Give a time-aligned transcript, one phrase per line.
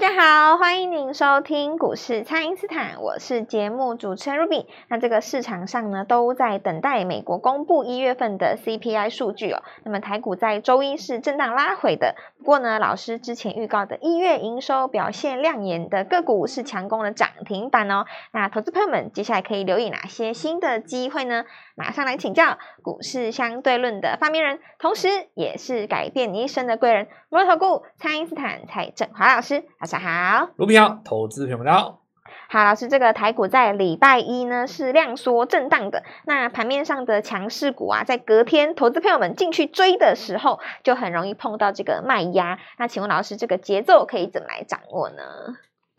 [0.00, 4.66] 大家好，欢迎您收听股市蔡因斯坦，我是节目主持人 Ruby。
[4.86, 9.60] 那这个市场上呢，都在等待美国公布一月份的 CPI 数据哦。
[9.82, 18.04] 那么台股在周一是震荡拉回的，不过呢，老师之前预告的一月营收表现亮眼的个股是强攻了涨停板哦。
[18.30, 21.44] 那投资朋友们，接下来可以留意哪些新的机会呢？
[21.74, 29.62] 马上来请教股市相对论的发明人，同时也是改变你一生的贵人——摩尔投顾蔡因斯坦蔡振华老师。
[29.80, 32.02] 早上好，卢平好，投资朋友们好。
[32.48, 42.58] 好，老师，这个台股在礼拜一呢是量缩震荡的，那盘面上的强势股啊，在隔天投资朋友们进去追的时候，就很容易碰到这个卖压。
[42.78, 45.22] 那请问老师，这个节奏可以怎么来掌握呢？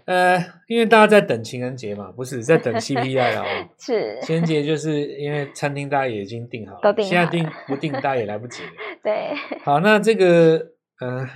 [0.06, 3.46] 呃，因为大家在等情人节嘛，不是在等 CPI 啊。
[3.78, 8.70] 是情人节，就是因为餐厅大家也已经订好了，都订好了，现在订不订大家也来不及了。
[9.04, 10.60] 对，好，那这个，
[11.02, 11.30] 嗯、呃。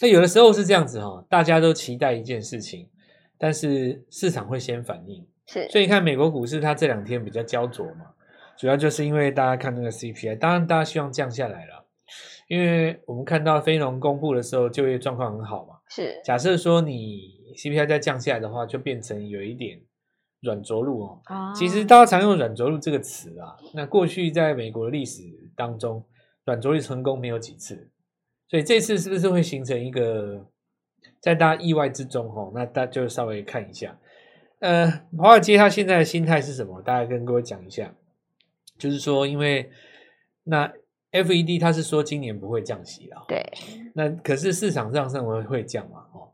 [0.00, 2.86] 那有的时候是这样子哈，大家都期待一件事情，
[3.38, 8.06] 但是市场会先反应，是，所以你看美国股市它这两天比较焦灼嘛，
[8.58, 11.86] 主要就是因为大家看那个 CPI，当然大家希望降下来了，
[12.48, 17.20] 因为我们看到非农公布的时候就业状况很好嘛，是，假设说你
[17.56, 19.80] CPI 再降下来的话，就变成有一点
[20.42, 25.22] 软着陆哦，啊，其实大家常用软着陆这个词啊，那过去在美国的历史
[25.56, 26.04] 当中，
[26.44, 27.88] 软着陆成功没有几次。
[28.48, 30.46] 所以这次是不是会形成一个
[31.20, 32.30] 在大家意外之中？
[32.30, 33.98] 哈，那大家就稍微看一下。
[34.60, 34.88] 呃，
[35.18, 36.80] 华尔街它现在的心态是什么？
[36.80, 37.92] 大家跟各位讲一下，
[38.78, 39.68] 就是说，因为
[40.44, 40.72] 那
[41.10, 43.44] FED 它是说今年不会降息了，对。
[43.94, 46.06] 那可是市场上认为会降嘛？
[46.12, 46.30] 哦，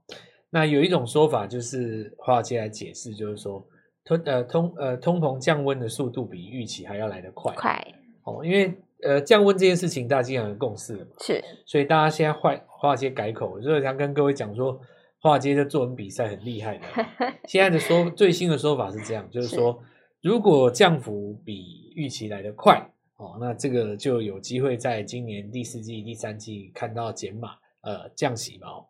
[0.51, 3.67] 那有一种说法就是华尔街来解释，就是说
[4.05, 7.85] 通呃通呃通膨降温的速度比预期还要来得快，快
[8.25, 8.73] 哦，因为。
[9.03, 11.11] 呃，降温这件事情大家经常有共识了嘛？
[11.21, 14.81] 是，所以大家现在换华尔街改口，就是想跟各位讲说，
[15.21, 16.85] 华尔街的作文比赛很厉害的。
[17.49, 19.83] 现在的说最新的说法是这样，就是说，
[20.23, 27.51] 如果降幅比预期来得快，哦，那这个就有机会在今年第四季、第三季看到减码，
[27.83, 28.69] 呃，降息嘛。
[28.69, 28.87] 哦，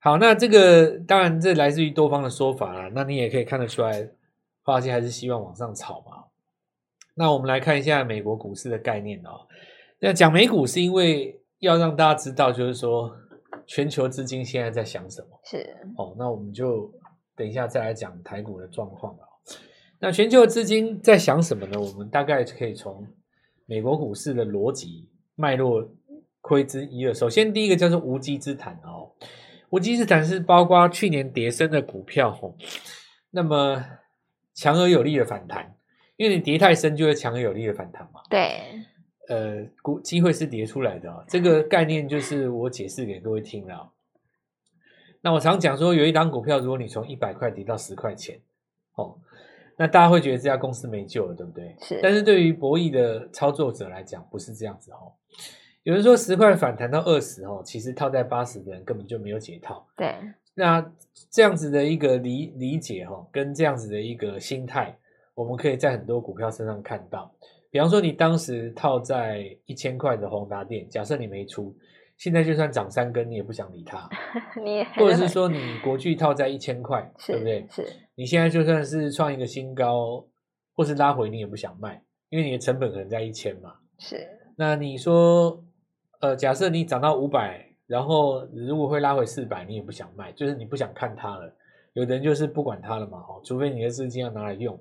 [0.00, 4.06] 好，那这个当然这来自于多方的说法啦，那你也可以看得出来，
[4.62, 6.23] 华尔街还是希望往上炒嘛。
[7.14, 9.46] 那我们来看一下美国股市的概念哦。
[10.00, 13.16] 那讲美股是因为要让大家知道，就是说
[13.66, 15.28] 全球资金现在在想什么。
[15.44, 16.92] 是哦，那我们就
[17.36, 19.20] 等一下再来讲台股的状况了。
[20.00, 21.80] 那全球资金在想什么呢？
[21.80, 23.06] 我们大概可以从
[23.64, 25.88] 美国股市的逻辑脉络
[26.42, 27.14] 窥之一二。
[27.14, 29.12] 首先，第一个叫做无稽之谈哦。
[29.70, 32.54] 无稽之谈是包括去年跌升的股票哦，
[33.30, 33.82] 那么
[34.52, 35.74] 强而有力的反弹。
[36.16, 38.20] 因为你跌太深，就会强而有力的反弹嘛。
[38.30, 38.60] 对，
[39.28, 43.92] 呃，股机会是跌出来的啊，这个概念就是我解释给各位听了。
[45.22, 48.40] 那我常讲说，有一档股票，如果你从一百块跌到十块钱，
[48.94, 49.18] 哦，
[49.76, 51.74] 那大家会觉得这家公司没救了，对不对？
[51.80, 51.98] 是。
[52.02, 55.12] 但是对于博弈的操作者来讲，不是这样子哦。
[55.82, 59.86] 有人说十块反弹到二十哦，其实套在八十的人根本就没有解套。
[59.96, 60.14] 对。
[60.54, 60.92] 那
[61.30, 64.96] 这样子的一个理理解哈，跟这样子的一个心态。
[65.34, 67.32] 我们可以在很多股票身上看到，
[67.70, 71.76] 比方说你当时套在一千块的宏达电，假设你没出，
[72.16, 74.08] 现在就算涨三根，你也不想理它。
[74.64, 77.66] 你或者是 说你国巨套在一千块，对不对？
[77.70, 77.84] 是。
[78.14, 80.24] 你现在就算是创一个新高，
[80.74, 83.74] 或是拉回，你也不想卖，因为你的成本可能在一千嘛。
[83.98, 84.24] 是。
[84.56, 85.64] 那你说，
[86.20, 91.52] 呃，假设你涨到五百，然后如果会拉回四百，你也不想卖，就是你不想看它了。
[91.94, 94.78] 有的人就是不管它了嘛，哦，除非你的资金要拿来用。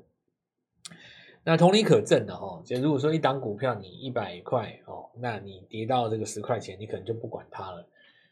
[1.43, 7.85] 那同理可证的哈，就如果说一档股票你一百块哦，那你跌到这个十块钱，你可能就不管它了。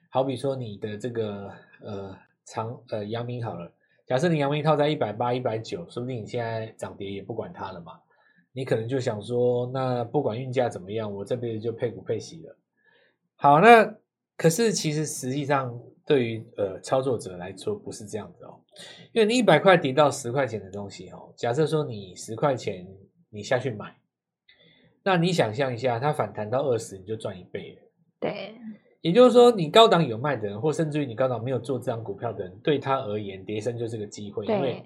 [0.09, 1.51] 好比说你的这个
[1.81, 3.71] 呃长呃阳明好了，
[4.07, 7.99] 假设你阳明套在一百八、一百九，说不定你现在涨跌也不管它了嘛。
[8.53, 12.57] 你可能就想说，那不管运价怎么样，我这辈子就配股配息了。
[13.35, 13.95] 好，那
[14.37, 18.59] 可是其实实际上对于呃操作者来说不是这样子哦，
[19.13, 22.87] 因为你一百块跌到十块钱的东西哦，假设说你十块钱。
[23.33, 23.95] 你下去买，
[25.03, 27.81] 那你想象一下，它反弹到二十，你就赚一倍了。
[28.19, 28.53] 对，
[28.99, 34.45] 也就是说，你高档有卖的人，或甚至于你高档没有做这张股票的人，对他而言，跌升就是个机会。
[34.45, 34.83] 因为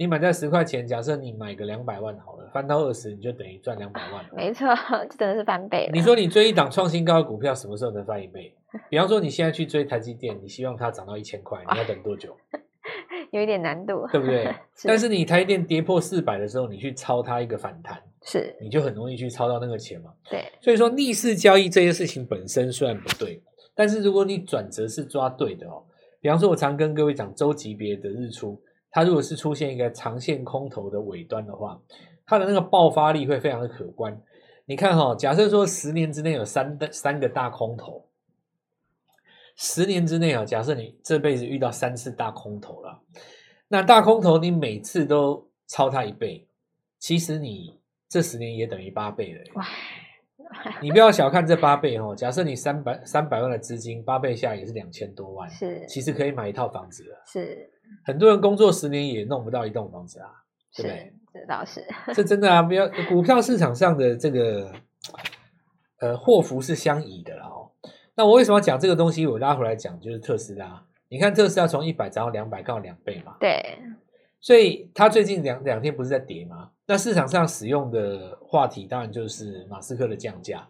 [0.00, 4.24] 你买在十块钱，假设你买个两百万好了，翻到二十，你就等于赚两百万。
[4.34, 4.66] 没错，
[5.10, 5.92] 这真的是翻倍了。
[5.92, 8.50] 你说你追一档创新高的股票，什么时候能翻一倍？
[8.88, 12.34] 比方说，你现在去追台积电，你希望它涨到一千块，你要等多久？
[13.30, 14.44] 有一点难度，对不对？
[14.74, 20.10] 是，但是你台积电跌破四百的时候，你去抄它一个反弹，是，你就很容易去抄到那个钱嘛。
[20.30, 23.42] 对，所以说逆势交易这些事情本身虽然不对，
[23.74, 25.84] 但是如果你转折是抓对的哦，
[26.22, 28.58] 比方说，我常跟各位讲周级别的日出，
[28.90, 31.80] 它如果是出现一个长线空头的尾端的话，
[32.26, 34.20] 它的那个爆发力会非常的可观。
[34.66, 38.06] 你看哈、哦，假设说十年之内有三的三个大空头，
[39.56, 43.00] 十年之内啊，假设你这辈子遇到三次大空头了，
[43.68, 46.46] 那大空头你每次都超它一倍，
[46.98, 49.40] 其实你这十年也等于八倍了。
[49.54, 49.66] 哇！
[50.82, 57.22] 你不要小看这八倍哦，假设你三百三百万的资金，八倍下来也是两千多万，是，其实可以买一套房子了。
[57.24, 57.70] 是，
[58.04, 60.28] 很多人工作十年也弄不到一栋房子啊，
[60.76, 61.12] 对不对？
[61.32, 62.60] 这倒是，这真的啊！
[62.60, 64.72] 不要，股票市场上的这个
[66.00, 67.70] 呃祸福是相倚的啦哦。
[68.16, 69.26] 那我为什么要讲这个东西？
[69.26, 70.84] 我拉回来讲，就是特斯拉。
[71.08, 73.36] 你看特斯拉从一百涨到两百，刚好两倍嘛。
[73.38, 73.78] 对。
[74.40, 76.70] 所以它最近两两天不是在跌吗？
[76.86, 80.66] 那市场上使用的话题当然就是马斯克的降价，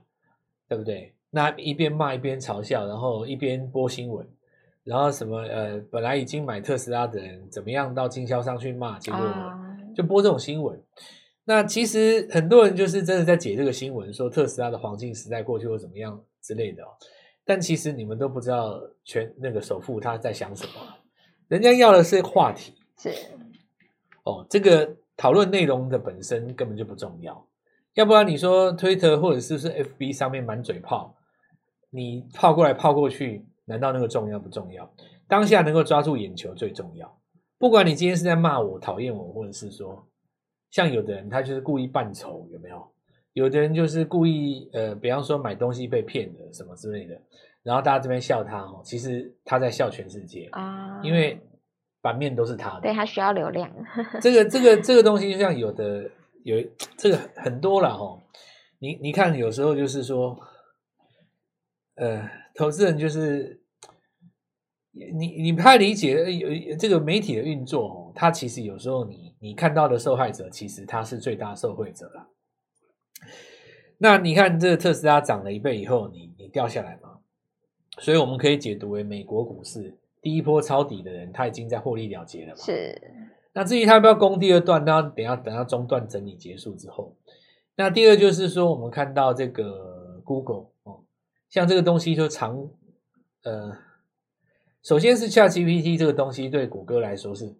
[0.69, 1.15] 对不对？
[1.31, 4.29] 那一边骂一边嘲笑，然后一边播新闻，
[4.85, 9.21] 然后什么呃，本来已经买特斯拉的人怎么样到经销商去骂，结果
[9.95, 10.83] 就播这种新闻。
[11.45, 16.89] 那其实很多人就是真的在解这个新闻，说特斯拉的黄金时代过去或怎么样之类的哦。
[17.45, 20.73] 但其实你们都不知道全那个首富他在想什么，
[21.49, 22.75] 人家要的是话题。
[22.97, 23.11] 是。
[24.23, 27.47] 哦，这个讨论内容的本身根本就不重要，
[27.95, 31.17] 要不然你说推特或者是不是 FB 上面满嘴炮，
[31.89, 34.93] 你炮过来炮过去，难道那个重要不重要？
[35.29, 37.19] 当下能够抓住眼球最重要。
[37.57, 40.07] 不管你今天是在骂我、讨厌我，或者是说，
[40.71, 42.87] 像有的人他就是故意扮丑，有没有？
[43.33, 47.19] 有的人就是故意呃，比方说买东西被骗的什么之类的，
[47.63, 51.41] 然后大家这边笑他哦，其实他在笑全世界啊，因为。
[52.03, 53.71] 版面都是他的，对，他需要流量。
[54.23, 56.11] 这个这个这个东西，就像有的
[56.45, 56.57] 有
[56.97, 58.23] 这个很多了哦。
[58.79, 60.35] 你你看，有时候就是说，
[61.97, 63.60] 呃，投资人就是
[64.93, 68.13] 你你不太理解有这个媒体的运作哦。
[68.15, 72.29] 他其实有时候你你看到的受害者，其实他是最大受害者了。
[73.99, 77.19] 那你看这个特斯拉涨了一倍以后，你你掉下来嘛？
[77.99, 79.97] 所以我们可以解读为美国股市。
[80.23, 82.57] 第一波抄底的人，他已经在获利了结了嘛？
[82.57, 83.01] 是。
[83.53, 87.17] 那至于他要不要攻第二段，那等下等下中段整理结束之后，
[87.75, 91.01] 那第二就是说，我们看到这个 Google 哦，
[91.49, 92.69] 像这个东西就长，
[93.43, 93.77] 呃，
[94.83, 97.55] 首先是 ChatGPT 这个东西对谷歌来说是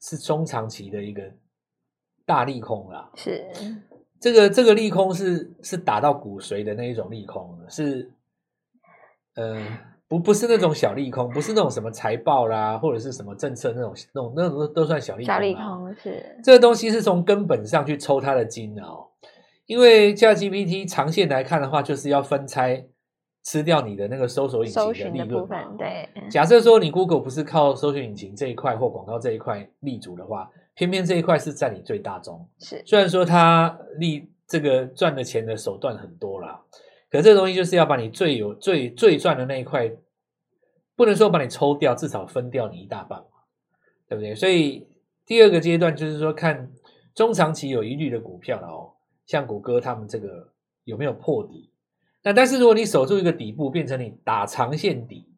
[0.00, 1.22] 是中长期的一个
[2.24, 3.10] 大利空啦。
[3.14, 3.44] 是。
[4.20, 8.10] 这个这个利空是是打到骨髓的那一种利空，是，
[9.34, 9.60] 呃。
[10.08, 15.34] 不不是那种小利空，不是那种什么财报啦，或者是什么政策那种那种那种都都算小利空。
[15.34, 19.08] 小利空是这个东西是从根本上去抽它的筋的哦，
[19.66, 22.86] 因为 ChatGPT 长线来看的话，就是要分拆
[23.46, 25.76] 吃掉你的那个搜索引擎的利润嘛。
[25.78, 32.44] 对，假设说你 Google 不是靠搜索引擎这一块或广告这一块立足的话，偏偏这一块是占你最大宗。
[32.58, 36.60] 是，虽然说它利这个赚的钱的手段很多啦。
[37.08, 39.88] 可这个东西就是要把你最有最最赚的那一块，
[40.96, 43.26] 不能说把你抽掉，至少分掉你一大半嘛，
[44.08, 44.34] 对不对？
[44.34, 44.88] 所以
[45.24, 46.68] 第二个阶段就是说，看
[47.14, 48.92] 中长期有疑虑的股票了哦，
[49.24, 50.52] 像谷歌他们这个
[50.82, 51.70] 有没有破底？
[52.26, 55.28] 那但是如果你守住一个底部，变成你打长线底，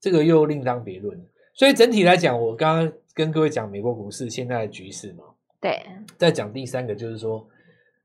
[0.00, 1.24] 这个又另当别论。
[1.54, 5.22] 所以整体来讲，我刚刚跟各位讲美国股市现在的局势嘛，
[5.60, 5.80] 对。
[6.18, 7.48] 再讲第三个就是说。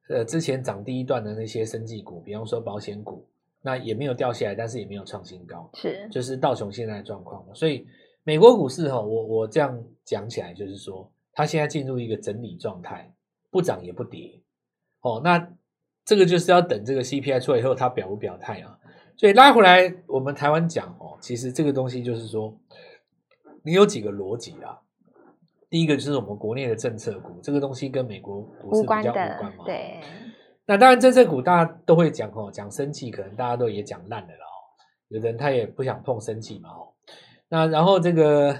[0.09, 3.27] 呃，之前涨第一段的那些生技股，比方说保险股，
[3.61, 7.45] 那也没有掉下来，但是也没有创新高，是，就是道琼现在的状况。
[7.53, 7.85] 所以
[8.23, 13.13] 美国股市哈，我我这样讲起来，就是说它现在进入一个整理状态，
[13.51, 14.39] 不涨也不跌。
[15.01, 15.51] 哦，那
[16.07, 18.79] 这个就是要等这个 CPI 出来以后，它表不表态啊？
[19.17, 22.57] 所以拉回来，我们台湾讲哦，其实这个东西就是说，
[23.61, 24.79] 你有几个逻辑啊？
[25.69, 29.65] 第一个就是我们国内的政策股，这个东西跟美国股市比较无关嘛。
[29.65, 29.99] 对。
[30.65, 34.47] 那当然，政策股大家都会讲哦，讲生气，可能大家都也讲烂了哦。
[35.09, 36.93] 有的人他也不想碰生气嘛哦。
[37.49, 38.57] 那然后这个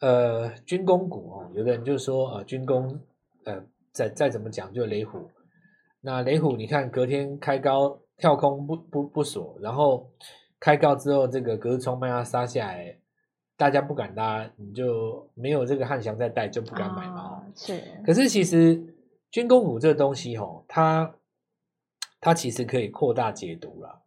[0.00, 3.00] 呃军工股哦，有的人就说呃军工
[3.44, 5.30] 呃再再怎么讲就雷虎。
[6.04, 10.10] 那雷虎你看隔天开高跳空不不不锁，然后
[10.60, 12.98] 开高之后这个隔日冲卖压杀下来。
[13.56, 17.22] 大家不敢拉，你就没有这个汉翔在带，就不敢买嘛。
[17.22, 18.96] 哦、是，可是其实
[19.30, 21.14] 军工股这个东西吼，它
[22.20, 24.00] 它其实可以扩大解读啦。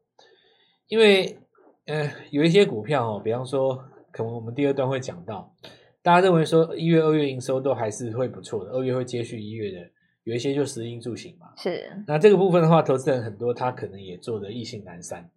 [0.89, 1.39] 因为
[1.86, 3.75] 呃有一些股票哦，比方说
[4.12, 5.56] 可能我们第二段会讲到，
[6.01, 9.89] 大家认为说一月、二月营收都还是会不错的，二月会接续一月的，
[10.28, 11.48] 有一些就食衣住行嘛。
[11.56, 15.30] 是，那这个部分的话，投资人很多他可能也做的意兴阑珊。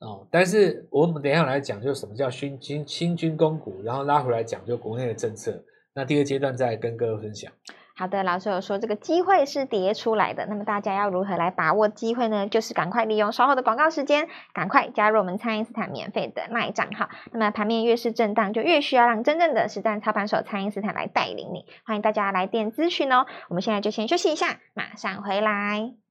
[0.00, 5.64] 哦，但是我们等一下来讲，就什么叫新军新军工股，然后拉回来讲就国内的政策。
[5.94, 7.50] 那第二阶段再跟各位分享。
[7.98, 12.46] 好的，老师有说这个机会是叠出来的，那么大家要如何来把握机会呢？
[12.46, 17.08] 就是赶快利用稍后的广告时间，赶快加入我们蔡因斯坦免费的卖账号。
[17.32, 21.66] 那么盘面越是震荡，就越需要让真正的实战操盘手蔡因斯坦来带领你。
[21.84, 23.26] 欢迎大家来电咨询哦。
[23.48, 26.07] 我们现在就先休息一下，马上回来。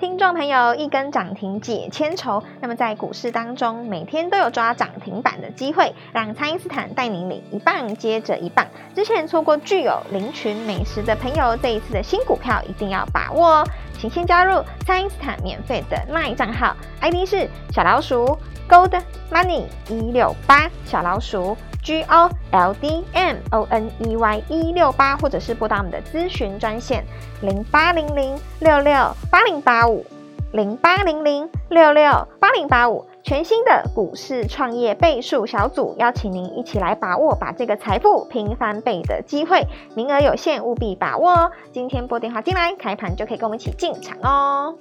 [0.00, 2.42] 听众朋友，一根涨停解千愁。
[2.60, 8.66] 那么在股市当中，每天都有抓涨停板的机会，让蔡因斯坦带您领一棒接着一棒。
[8.94, 13.68] 之前错过具有零群美食的朋友，这一次的新股票一定要把握哦。
[13.98, 18.98] 请先加入蔡因斯坦免费的 LINE 账号，ID 是小老鼠 Gold
[19.30, 21.54] Money 一六八小老鼠。
[21.82, 27.04] G O L D M O N E Y 一六八，或者是拨打我们的咨询专线
[27.42, 28.94] 零八零零六六
[29.30, 30.04] 八零八五
[30.52, 41.50] 零八零零六六八零八五，全新的股市创业倍数小组，邀请您一起来把握把这个财富拼翻倍的机会，名额有限，务必把握哦！
[41.72, 44.74] 今天拨电话进来，开盘就可以跟我们一起进场哦。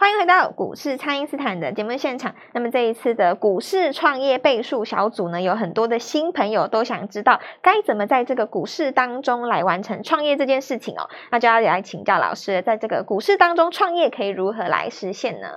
[0.00, 2.34] 欢迎回到股市，蔡因斯坦的节目现场。
[2.54, 11.10] 那么这一次的股市创业倍数小组呢，有很多的新朋友都想知道该怎么在这个股市当中来完成创业这件事情哦。
[11.30, 15.48] 那就要来请教老师，在这个股市当中创业可以如何来实现呢？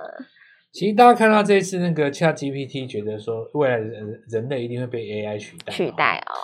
[0.72, 6.36] 其实大家看到这一次那个 ChatGPT，觉得说未来人人类一定会被 AI 取代取代哦。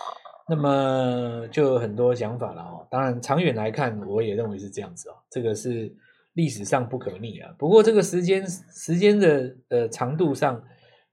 [0.49, 2.87] 那么就有很多想法了哦。
[2.91, 5.17] 当然长远来看，我也认为是这样子哦。
[5.31, 5.93] 这个是。
[6.35, 10.63] 历史上不可逆啊，不过这个时间时间的呃长度上，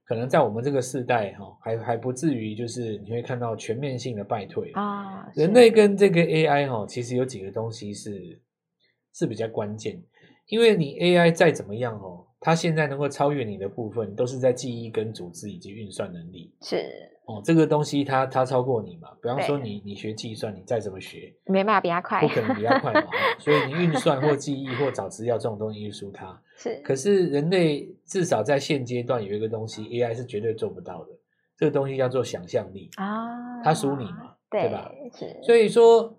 [0.05, 5.27] 可能在我们这个世代哈、哦，还还不至于就是你会看到全面性的败退啊。
[5.33, 8.39] 人类跟这个 AI 哈、哦，其实有几个东西是
[9.13, 9.99] 是比较关键，
[10.45, 16.85] 因为你 AI 再怎么样哦，它现在能够超越你的部分，都是在记忆跟组织以及运算能力是。
[17.25, 19.09] 哦，这个东西它它超过你嘛？
[19.21, 23.07] 比方说你你学计算，你再怎么学，没办法比它快，不可能比它快嘛。
[23.37, 26.41] 所以你运算或记忆或找资料这种东西输它。
[26.55, 26.79] 是。
[26.85, 31.09] 可是人类至少在现阶段有一个东西，AI 是绝对做不到的。
[31.57, 34.89] 这个东西叫做想象力啊，它输你嘛，对，对吧？
[35.13, 35.37] 是。
[35.43, 36.17] 所以说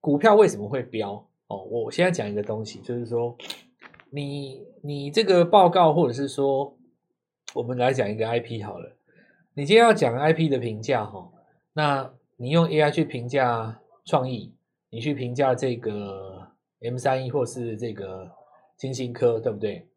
[0.00, 1.24] 股票为什么会飙？
[1.46, 3.36] 哦，我现在讲一个东西，就是说
[4.10, 6.76] 你你这个报告，或者是说
[7.54, 8.96] 我们来讲一个 IP 好了。
[9.54, 11.30] 你今天要讲 IP 的评价哈，
[11.72, 14.54] 那你用 AI 去评价创意，
[14.90, 16.48] 你去评价这个
[16.80, 18.30] M 三一或是这个
[18.76, 19.88] 金星科，对不对？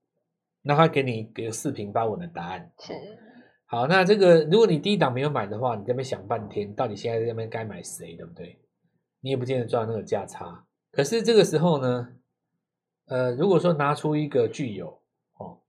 [0.63, 2.72] 那他给你给个四平八稳的答案。
[2.80, 2.94] 是。
[3.65, 8.60] 好，那这个如果你第一档没有买的话，你在那边想半天，到底现在在那边该买谁，对不对？
[9.22, 10.65] 你也不见得赚那个价差。
[10.91, 12.10] 可是这个时候呢，
[13.08, 14.88] 呃，如果说拿出一个具有
[15.38, 15.60] 哦，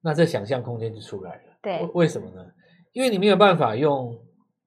[0.00, 1.42] 那这想象空间就出来了。
[1.62, 1.84] 对。
[1.94, 2.44] 为什么呢？
[2.92, 4.18] 因为你没有办法用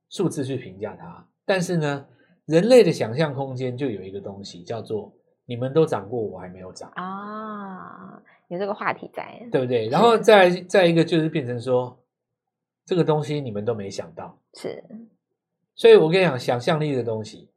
[0.09, 2.05] 数字去评价它，但是呢，
[2.45, 5.11] 人类的想象空间就有一个东西叫做
[5.45, 9.89] “你们都涨过，我还没有涨”啊，有这个话题在，对不对？
[9.89, 11.97] 然后再再一个就是变成说，
[12.85, 14.83] 这个东西你们都没想到，是。
[15.75, 17.50] 所以我跟你讲，想象力的东西，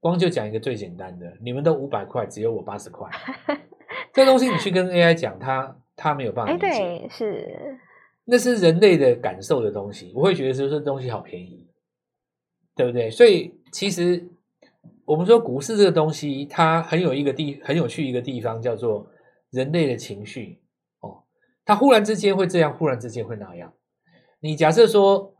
[0.00, 3.08] 光就讲一个最简单的，你们都五百块，只有我八十块，
[4.12, 7.78] 这东西你去跟 AI 讲，它它没有办法理解，哎，对，是。
[8.24, 11.68] 那是人类的感受的东西，我会觉得说这东西好便宜，
[12.76, 13.10] 对不对？
[13.10, 14.28] 所以其实
[15.04, 19.06] 我们说股市这个东西，它很有一个地很有趣一个地方，叫做
[19.50, 20.60] 人类的情绪
[21.00, 21.24] 哦。
[21.64, 23.72] 它忽然之间会这样，忽然之间会那样。
[24.40, 25.34] 你假设说，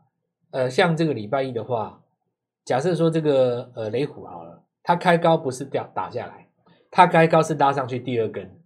[0.51, 2.01] 呃，像这个礼拜一的话，
[2.65, 6.49] 假设说这个呃雷虎好了，它开高不是掉打下来，
[6.89, 8.60] 它开高是拉上去第二根。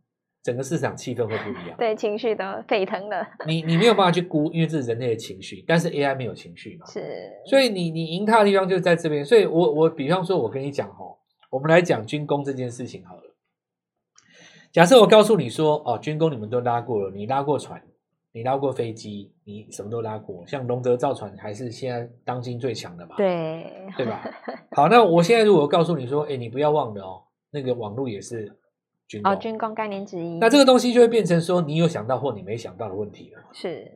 [0.45, 3.27] 整个市场气氛会不一样，对，情绪都沸腾了。
[3.47, 6.85] 你你没有办法去估，因为这是人类的情绪，但是 AI 没有情绪嘛？
[6.85, 7.31] 是。
[7.47, 9.25] 所以你你赢他的地方就在这边。
[9.25, 11.17] 所以我我比方说，我跟你讲哦，
[11.49, 13.23] 我们来讲军工这件事情好了。
[14.71, 17.81] 假设我告诉你说，哦，军工你们都拉过了，你拉过船，
[18.31, 23.15] 你拉过飞机，你什么都拉过，像龙德造船还是现在当今最强的嘛？
[23.17, 23.65] 对，
[23.97, 24.23] 对吧？
[24.77, 28.55] 好，那我现在如果告诉你说，哎，你不要忘了哦，那个网络也是。
[29.07, 30.37] 军工，哦，军工概念之一。
[30.39, 33.91] 那这个东西就会变成说，你有想到或你没想到的问题了，是，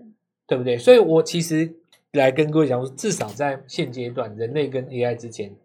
[0.47, 0.77] 对不对？
[0.77, 1.75] 所以我其实
[2.13, 5.55] 来跟各位讲说，至少在现阶段，人类跟 AI 之间，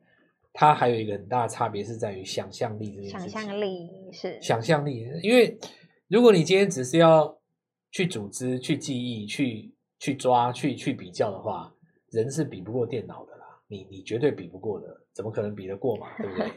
[0.52, 3.28] 它还有一个很大的差别是在于想象力这件事情。
[3.28, 5.58] 想象力是想象力，因为
[6.08, 7.38] 如果你今天只是要
[7.90, 11.72] 去组织、去记忆、去去抓、去去比较的话，
[12.10, 13.44] 人是比不过电脑的啦。
[13.68, 16.06] 你你绝对比不过的，怎么可能比得过嘛？
[16.18, 16.50] 对不对？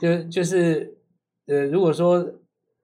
[0.00, 0.98] 就就是。
[1.46, 2.24] 呃，如果说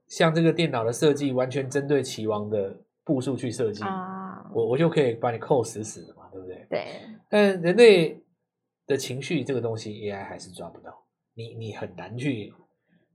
[0.07, 2.75] 像这个电脑的设计完全针对棋王的
[3.05, 6.67] 步数去设计啊，我我就可以把你扣死死的嘛，对不对？
[6.69, 6.87] 对。
[7.29, 8.21] 但人类
[8.87, 12.53] 的情绪这个东西，AI 还是抓不到，你你很难去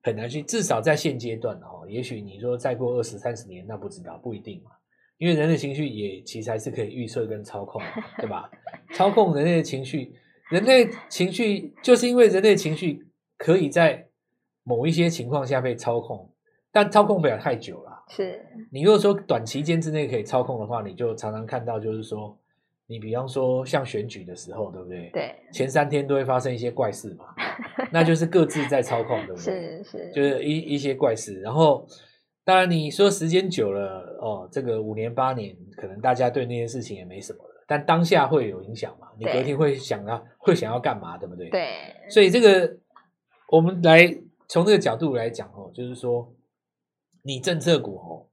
[0.02, 4.72] 很难去，至少在现阶段哦，也许你说再过二十三十年，那不知道不一定嘛，
[5.18, 7.82] 因为人类情绪也其实还是可以预测跟操控，
[8.18, 8.50] 对吧？
[8.94, 10.14] 操控人类的情绪，
[10.52, 13.06] 人类情绪就是因为人类情绪
[13.38, 14.08] 可以在
[14.64, 16.30] 某一些情况下被操控，
[16.72, 18.04] 但操控不了太久了。
[18.10, 22.38] 是你如果说短期间之内可以操控的话，你就常常看到，就是说，
[22.88, 25.10] 你比方说像选举的时候，对不对？
[25.14, 27.26] 对，前三天都会发生一些怪事嘛，
[27.92, 29.82] 那就是各自在操控，对不对？
[29.82, 31.40] 是是，就是一一些怪事。
[31.40, 31.88] 然后，
[32.44, 39.08] 当然你说时间久了，哦，这个五年八年，可能大家对那件事情也没什么了，但当下会有影响嘛？
[39.18, 41.50] 你隔天会想要会想要干嘛，对不对？
[41.50, 41.68] 对。
[42.10, 42.78] 所以这个
[43.50, 44.14] 我们来
[44.54, 46.32] 从这个角度来讲哦，就是说。
[47.26, 48.28] 你政策股哦，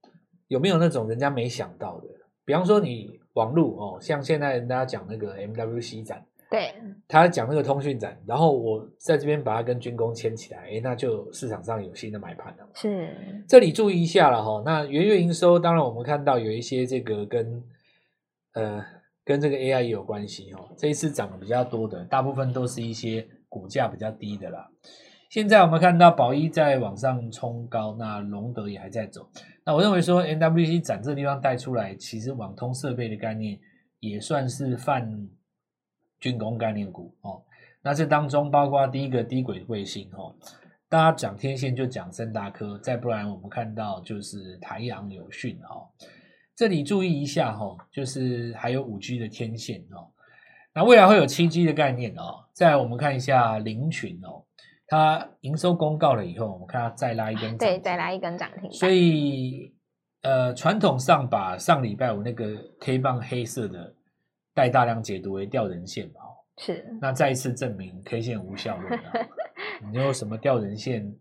[0.49, 2.09] 有没有那种人家没想到的？
[2.45, 6.75] 比方说你网络哦，像现在人家讲那个 MWC 展，对，
[7.07, 12.69] 他讲那个通讯展，然后我在这边把它跟军工牵起来，诶，那就市场上有新的买盘了。
[12.75, 14.61] 是，这里注意一下了哈。
[14.67, 17.63] 那元月营收，当然我们看到有一些这个跟
[18.55, 18.85] 呃
[19.25, 20.75] 跟这个 AI 也有关系哦。
[20.77, 24.69] 这一次涨的比较多的，大部分都是一些股价比较低的啦。
[25.31, 29.31] 现在我们看到宝一在往上冲高，那龙德也还在走。
[29.65, 33.57] 那我认为说，NWC 展这个地方带出来，其实网通设备的概念
[34.01, 35.29] 也算是泛
[36.19, 37.41] 军工概念股哦。
[37.81, 40.35] 那这当中包括第一个低轨卫星哦，
[40.89, 45.87] 大家讲天线就讲森达科，再不然我们看到就是台阳有讯哦。
[46.57, 50.11] 这里注意一下哈，就是还有五 G 的天线哦。
[50.75, 52.47] 那未来会有七 G 的概念哦。
[52.53, 54.43] 再来我们看一下凌群哦。
[54.91, 58.69] 它营收公告了以后，我们看它再拉一根对，再拉一根涨停。
[58.73, 59.73] 所以，
[60.23, 63.95] 呃，传统上把上礼拜五那个 K 棒黑色的
[64.53, 66.15] 带大量解读为吊人线嘛，
[66.59, 66.85] 是。
[67.01, 69.13] 那再一次证明 K 线无效论啊！
[69.93, 71.15] 你说什么吊人线，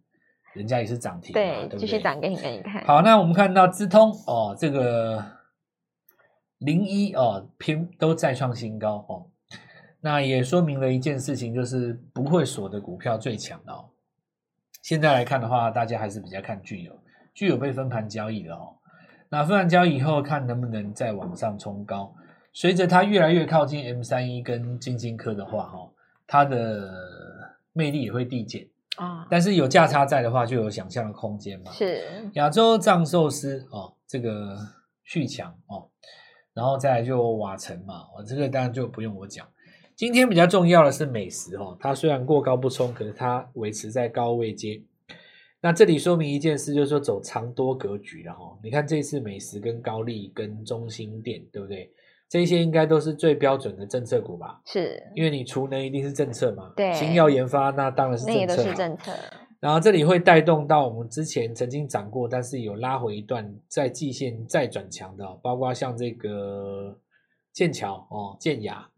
[0.55, 2.83] 人家也是涨停，对，对，继续涨给你给你看。
[2.85, 5.23] 好，那我们看到资通哦，这个
[6.57, 9.29] 零一哦，偏都再创新高哦。
[10.01, 13.89] 那也说明了一件事情，就是不会锁的股票最强哦。
[14.81, 16.97] 现在来看的话，大家还是比较看具有，
[17.33, 18.75] 具有被分盘交易的哦。
[19.27, 22.15] 那分盘交易以后，看能不能再往上冲高。
[22.53, 25.91] 随着它越来越靠近 M 三一跟晶晶科的话，哈，
[26.25, 26.89] 它的
[27.73, 29.27] 魅力也会递减啊。
[29.29, 31.71] 但是有价差在的话，就有想象的空间嘛。
[31.71, 32.01] 是
[32.33, 34.57] 亚洲藏寿司哦，这个
[35.03, 35.89] 续强哦，
[36.53, 39.45] 然后再来就瓦城嘛，我这个当然就不用我讲。
[39.99, 44.81] 今天比较重要的是美食哦，它虽然过高不冲，可是它维持在高位阶。
[45.59, 48.57] 那这里说明一件事，就是说走长多格局了哈。
[48.63, 51.91] 你看这次美食跟高丽跟中心店，对不对？
[52.29, 54.61] 这些应该都是最标准的政策股吧？
[54.65, 56.71] 是，因为你储能一定是政策嘛。
[56.77, 58.39] 对，新药研发那当然是政策。
[58.39, 59.11] 那也都是政策。
[59.59, 66.97] 然后这里会带动到我们之前曾经涨过，但是有拉回一段，在季线再转强的，包括像这个
[67.51, 68.89] 剑桥哦，建亚。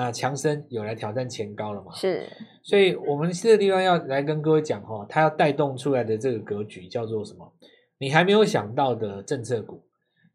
[0.00, 1.92] 那强生有来挑战前高了嘛？
[1.94, 2.26] 是，
[2.62, 7.52] 所以我们这个地方要来跟各位讲哈，它要带动出来的这个格局叫做什么？
[7.98, 9.84] 你还没有想到的政策股，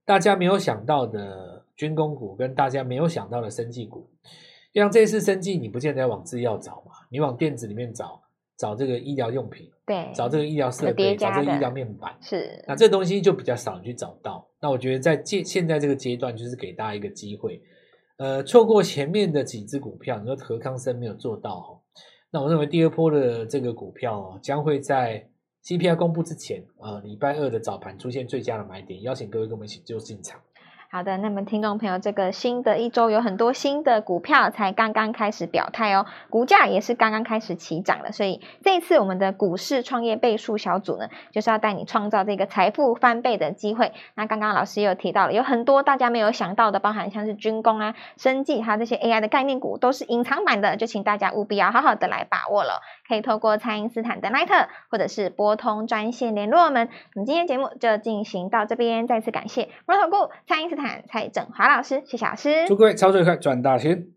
[0.05, 4.07] 大家没有想到的军工股，跟大家没有想到的生技股，
[4.71, 8.21] 像这次生技，你不见得要往制药找嘛，你往电子里面找，
[8.59, 14.47] 找这个医疗用品，对，找这个医疗设备，找这个医疗面板，是，那这东西就比较少去找到。
[14.61, 17.59] 那我觉得在现现在这个阶段，就是给大家一个机会。
[18.17, 21.79] 呃，错过前面的几只股票，你说何康生没有做到哈，
[22.31, 25.29] 那我认为第二波的这个股票将会在
[25.63, 30.39] CPI 公布之前，呃，礼拜二的早盘出现最佳的买点，邀请各位跟我们一起就进场。
[30.95, 43.91] 好的，那么听众朋友，这个新的一周有很多新的股票才刚刚开始表态哦，股价也是刚刚开始起涨了，所以这一次我们的股市创业倍数小组呢，就是要带你创造这个财富翻倍的机会。
[44.13, 52.81] 那刚刚老师也有提到了，有很多大家没有想到的，包含像是军工啊、生技，还有这些 AI 的概念股，都是隐藏版的，就请大家务必要好好的来把握了。
[53.07, 56.89] 可以透过蔡因斯坦的 LINE，或者是拨通专线联络我们。
[57.15, 62.65] 我们今天节目就进行到这边，再次感谢摩尔投顾蔡英斯坦蔡振华老师，谢谢老师。
[62.67, 64.14] 祝各位操作愉快，赚大钱！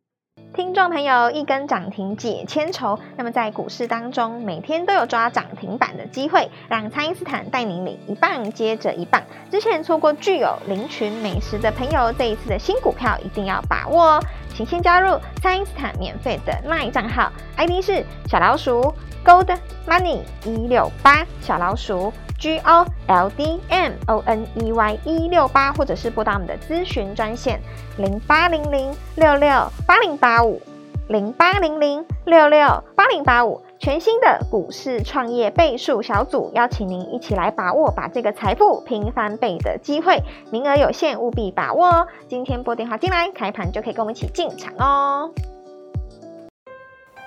[0.55, 2.99] 听众朋友，一根涨停解千愁。
[3.17, 9.23] 那么在股市当中，每天都有抓涨停板的机会，让蔡因斯坦带您领一棒接着一棒。
[9.51, 14.23] 之前错过具有凌群美食的朋友，这一次的新股票一定要把握哦。
[14.53, 18.93] 请先加入蔡因斯坦免费的 LINE 账号，ID 是小老鼠
[19.25, 27.61] Gold Money 一六八，小老鼠 G O L D M O N E Y 一六八，或者是拨打我们的咨询专线
[27.97, 29.51] 零八零零六六
[29.87, 30.63] 八零八五
[31.09, 33.61] 零八零零六六八零八五。
[33.81, 40.21] 全新的股市创业倍数小组，邀请您一起来把握把这个财富拼翻倍的机会，
[40.51, 42.07] 名额有限，务必把握哦！
[42.27, 45.31] 今天拨电话进来，开盘就可以跟我们一起进场哦。